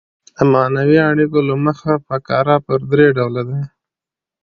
د 0.35 0.37
معنوي 0.53 0.99
اړیکو 1.09 1.39
له 1.49 1.55
مخه 1.65 1.91
فقره 2.07 2.55
پر 2.65 2.79
درې 2.91 3.07
ډوله 3.17 3.43
ده. 3.49 3.59